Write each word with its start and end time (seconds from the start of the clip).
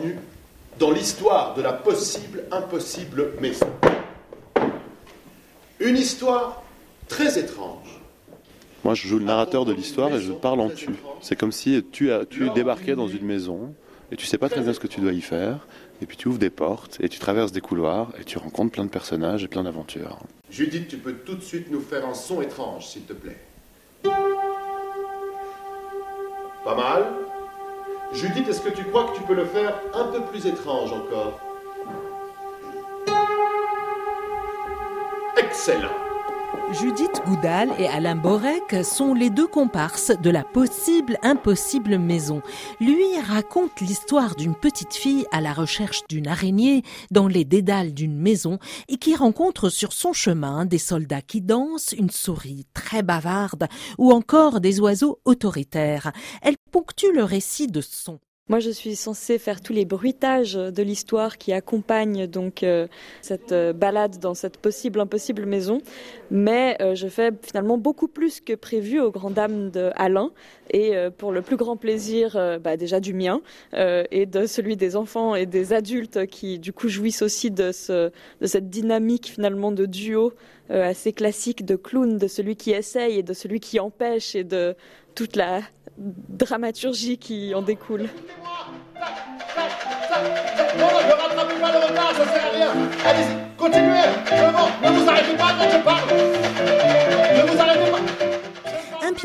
bienvenue 0.00 0.18
dans 0.78 0.90
l'histoire 0.90 1.54
de 1.54 1.62
la 1.62 1.72
possible 1.72 2.44
impossible 2.50 3.32
maison. 3.40 3.66
Une 5.78 5.96
histoire 5.96 6.62
très 7.08 7.38
étrange. 7.38 8.00
Moi, 8.84 8.94
je 8.94 9.06
joue 9.06 9.18
le 9.18 9.24
narrateur 9.24 9.64
de 9.64 9.72
l'histoire 9.72 10.14
et 10.14 10.20
je 10.20 10.32
parle 10.32 10.60
en 10.60 10.70
tu. 10.70 10.90
C'est 11.20 11.36
comme 11.36 11.52
si 11.52 11.84
tu, 11.92 12.12
as, 12.12 12.24
tu 12.24 12.48
débarquais 12.50 12.94
dans 12.94 13.08
une 13.08 13.26
maison 13.26 13.74
et 14.10 14.16
tu 14.16 14.26
sais 14.26 14.38
pas 14.38 14.48
très 14.48 14.62
bien 14.62 14.72
ce 14.72 14.80
que 14.80 14.86
tu 14.86 15.00
dois 15.00 15.12
y 15.12 15.20
faire. 15.20 15.66
Et 16.02 16.06
puis 16.06 16.16
tu 16.16 16.28
ouvres 16.28 16.38
des 16.38 16.50
portes 16.50 16.96
et 17.00 17.08
tu 17.08 17.18
traverses 17.18 17.52
des 17.52 17.60
couloirs 17.60 18.10
et 18.18 18.24
tu 18.24 18.38
rencontres 18.38 18.72
plein 18.72 18.84
de 18.84 18.90
personnages 18.90 19.44
et 19.44 19.48
plein 19.48 19.64
d'aventures. 19.64 20.20
Judith, 20.50 20.88
tu 20.88 20.96
peux 20.96 21.12
tout 21.12 21.34
de 21.34 21.42
suite 21.42 21.70
nous 21.70 21.80
faire 21.80 22.06
un 22.06 22.14
son 22.14 22.40
étrange, 22.40 22.86
s'il 22.86 23.02
te 23.02 23.12
plaît. 23.12 23.38
Pas 26.64 26.74
mal 26.74 27.04
Judith, 28.12 28.48
est-ce 28.48 28.60
que 28.60 28.70
tu 28.70 28.84
crois 28.84 29.04
que 29.04 29.16
tu 29.16 29.22
peux 29.22 29.34
le 29.34 29.44
faire 29.44 29.74
un 29.94 30.04
peu 30.04 30.20
plus 30.22 30.46
étrange 30.46 30.92
encore? 30.92 31.38
Excellent 35.36 36.09
Judith 36.72 37.20
Goudal 37.26 37.70
et 37.80 37.88
Alain 37.88 38.14
Borek 38.14 38.84
sont 38.84 39.12
les 39.12 39.28
deux 39.28 39.48
comparses 39.48 40.12
de 40.22 40.30
la 40.30 40.44
possible 40.44 41.18
impossible 41.22 41.98
maison. 41.98 42.42
Lui 42.80 43.18
raconte 43.26 43.80
l'histoire 43.80 44.36
d'une 44.36 44.54
petite 44.54 44.94
fille 44.94 45.26
à 45.32 45.40
la 45.40 45.52
recherche 45.52 46.02
d'une 46.08 46.28
araignée 46.28 46.84
dans 47.10 47.26
les 47.26 47.44
dédales 47.44 47.92
d'une 47.92 48.16
maison 48.16 48.60
et 48.88 48.98
qui 48.98 49.16
rencontre 49.16 49.68
sur 49.68 49.92
son 49.92 50.12
chemin 50.12 50.64
des 50.64 50.78
soldats 50.78 51.22
qui 51.22 51.40
dansent, 51.40 51.92
une 51.92 52.10
souris 52.10 52.66
très 52.72 53.02
bavarde 53.02 53.66
ou 53.98 54.12
encore 54.12 54.60
des 54.60 54.78
oiseaux 54.78 55.18
autoritaires. 55.24 56.12
Elle 56.40 56.56
ponctue 56.70 57.12
le 57.12 57.24
récit 57.24 57.66
de 57.66 57.80
son. 57.80 58.20
Moi, 58.50 58.58
je 58.58 58.70
suis 58.70 58.96
censée 58.96 59.38
faire 59.38 59.60
tous 59.60 59.72
les 59.72 59.84
bruitages 59.84 60.54
de 60.54 60.82
l'histoire 60.82 61.38
qui 61.38 61.52
accompagnent 61.52 62.26
donc 62.26 62.64
euh, 62.64 62.88
cette 63.22 63.52
euh, 63.52 63.72
balade 63.72 64.18
dans 64.18 64.34
cette 64.34 64.56
possible 64.56 64.98
impossible 64.98 65.46
maison, 65.46 65.80
mais 66.32 66.76
euh, 66.82 66.96
je 66.96 67.06
fais 67.06 67.30
finalement 67.42 67.78
beaucoup 67.78 68.08
plus 68.08 68.40
que 68.40 68.54
prévu 68.54 68.98
aux 68.98 69.12
grandes 69.12 69.34
dames 69.34 69.70
de 69.70 69.92
Alain 69.94 70.32
et 70.72 70.94
pour 71.18 71.30
le 71.30 71.42
plus 71.42 71.56
grand 71.56 71.76
plaisir, 71.76 72.38
bah, 72.62 72.76
déjà 72.76 73.00
du 73.00 73.12
mien 73.12 73.40
et 73.72 74.24
de 74.24 74.46
celui 74.46 74.76
des 74.76 74.94
enfants 74.94 75.34
et 75.34 75.44
des 75.44 75.72
adultes 75.72 76.26
qui 76.26 76.60
du 76.60 76.72
coup 76.72 76.88
jouissent 76.88 77.22
aussi 77.22 77.50
de, 77.50 77.72
ce, 77.72 78.12
de 78.40 78.46
cette 78.46 78.70
dynamique 78.70 79.32
finalement 79.34 79.72
de 79.72 79.84
duo 79.84 80.32
assez 80.68 81.12
classique 81.12 81.64
de 81.64 81.74
clown, 81.74 82.18
de 82.18 82.28
celui 82.28 82.54
qui 82.54 82.70
essaye 82.70 83.18
et 83.18 83.24
de 83.24 83.32
celui 83.32 83.58
qui 83.58 83.80
empêche 83.80 84.36
et 84.36 84.44
de 84.44 84.76
toute 85.14 85.36
la 85.36 85.60
dramaturgie 85.98 87.18
qui 87.18 87.54
en 87.54 87.62
découle. 87.62 88.08
Non, 90.78 90.86
ne 90.86 91.12
rattrapez 91.12 91.60
pas 91.60 91.72
le 91.72 91.78
retard, 91.78 92.12
ça 92.14 92.24
sert 92.24 92.46
à 92.46 92.50
rien. 92.50 92.70
Allez-y, 93.06 93.36
continuez. 93.56 94.06
Ne 94.30 94.52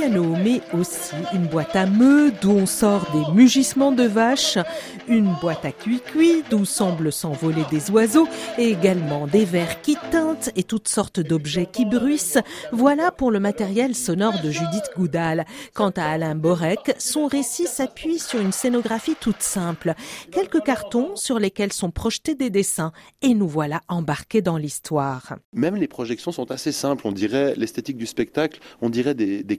mais 0.10 0.62
aussi 0.74 1.16
une 1.34 1.48
boîte 1.48 1.76
à 1.76 1.88
meux 1.88 2.32
d'où 2.42 2.52
on 2.52 2.66
sort 2.66 3.08
des 3.12 3.34
mugissements 3.34 3.92
de 3.92 4.04
vaches, 4.04 4.60
une 5.08 5.34
boîte 5.42 5.66
à 5.66 5.72
cuit-cuit 5.72 6.44
d'où 6.50 6.64
semblent 6.64 7.12
s'envoler 7.12 7.64
des 7.72 7.90
oiseaux 7.90 8.28
et 8.60 8.70
également 8.70 9.26
des 9.26 9.46
verres 9.46 9.82
qui 9.82 9.98
teintent 10.12 10.52
et 10.56 10.64
toutes 10.64 10.88
sortes 10.88 11.20
d'objets 11.20 11.66
qui 11.66 11.86
bruissent. 11.86 12.38
Voilà 12.72 13.12
pour 13.12 13.32
le 13.32 13.40
matériel 13.40 13.96
sonore 13.96 14.42
de 14.44 14.52
Judith 14.52 14.92
Goudal. 14.96 15.46
Quant 15.74 15.92
à 15.92 16.04
Alain 16.04 16.36
Borek, 16.36 16.96
son 17.00 17.26
récit 17.26 17.66
s'appuie 17.66 18.20
sur 18.20 18.40
une 18.40 18.52
scénographie 18.52 19.16
toute 19.20 19.42
simple. 19.42 19.94
Quelques 20.32 20.62
cartons 20.62 21.16
sur 21.16 21.40
lesquels 21.40 21.74
sont 21.74 21.92
projetés 21.92 22.36
des 22.36 22.52
dessins 22.52 22.92
et 23.24 23.34
nous 23.34 23.48
voilà 23.48 23.82
embarqués 23.88 24.44
dans 24.44 24.58
l'histoire. 24.58 25.36
Même 25.54 25.76
les 25.76 25.88
projections 25.88 26.32
sont 26.32 26.52
assez 26.52 26.72
simples. 26.72 27.08
On 27.08 27.12
dirait 27.12 27.56
l'esthétique 27.56 27.98
du 27.98 28.06
spectacle, 28.06 28.60
on 28.82 28.90
dirait 28.90 29.16
des, 29.16 29.44
des 29.44 29.58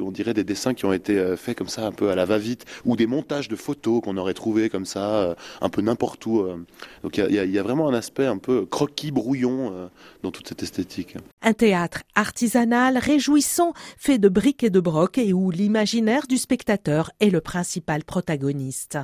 on 0.00 0.10
dirait 0.10 0.34
des 0.34 0.44
dessins 0.44 0.74
qui 0.74 0.84
ont 0.84 0.92
été 0.92 1.18
euh, 1.18 1.36
faits 1.36 1.56
comme 1.56 1.68
ça 1.68 1.86
un 1.86 1.92
peu 1.92 2.10
à 2.10 2.14
la 2.14 2.24
va-vite, 2.24 2.64
ou 2.84 2.96
des 2.96 3.06
montages 3.06 3.48
de 3.48 3.56
photos 3.56 4.00
qu'on 4.02 4.16
aurait 4.16 4.34
trouvé 4.34 4.68
comme 4.68 4.84
ça, 4.84 5.08
euh, 5.10 5.34
un 5.60 5.68
peu 5.68 5.82
n'importe 5.82 6.24
où. 6.26 6.40
Euh. 6.40 6.56
Donc 7.02 7.18
il 7.18 7.34
y, 7.34 7.58
a 7.58 7.62
vraiment 7.62 7.88
un 7.88 7.94
aspect 7.94 8.26
un 8.26 8.38
peu 8.38 8.66
croquis, 8.66 9.10
brouillon 9.10 9.90
dans 10.22 10.30
toute 10.30 10.48
cette 10.48 10.62
esthétique. 10.62 11.16
Un 11.42 11.52
théâtre 11.52 12.02
artisanal, 12.14 12.98
réjouissant, 12.98 13.72
fait 13.96 14.18
de 14.18 14.28
briques 14.28 14.64
et 14.64 14.70
de 14.70 14.80
brocs 14.80 15.18
et 15.18 15.32
où 15.32 15.50
l'imaginaire 15.50 16.26
du 16.26 16.36
spectateur 16.36 17.10
est 17.20 17.30
le 17.30 17.40
principal 17.40 18.04
protagoniste. 18.04 18.98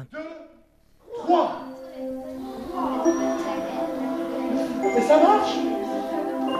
trois. 1.12 1.62
Et 4.96 5.00
ça 5.02 5.18
marche? 5.18 5.56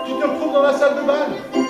Tu 0.07 0.13
te 0.13 0.27
retrouves 0.27 0.53
dans 0.53 0.63
la 0.63 0.79
salle 0.79 0.97
de 0.97 1.07
bal? 1.07 1.66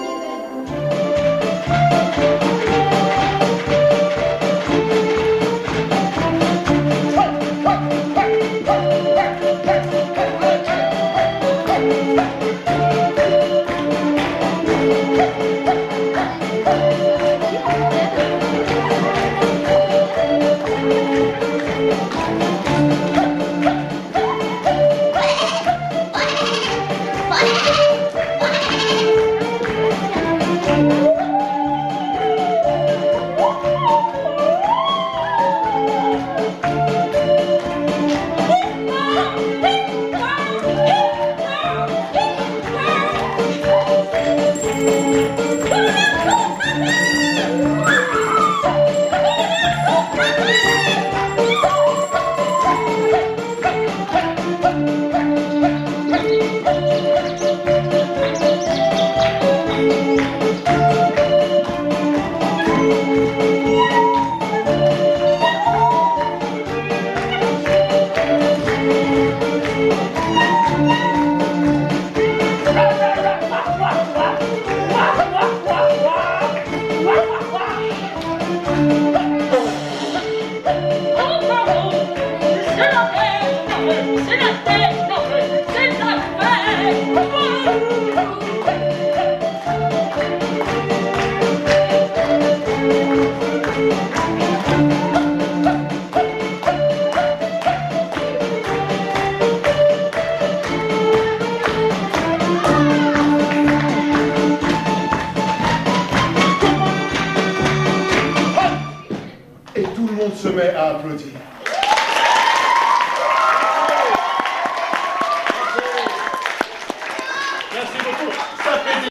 Se 110.47 110.49
met 110.49 110.75
à 110.75 110.91
applaudir. 110.91 111.33